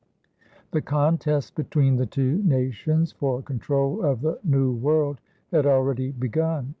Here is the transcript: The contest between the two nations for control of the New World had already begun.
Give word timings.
The 0.71 0.81
contest 0.81 1.53
between 1.53 1.97
the 1.97 2.07
two 2.07 2.41
nations 2.43 3.11
for 3.11 3.43
control 3.43 4.03
of 4.03 4.21
the 4.21 4.39
New 4.43 4.71
World 4.73 5.19
had 5.51 5.67
already 5.67 6.09
begun. 6.09 6.69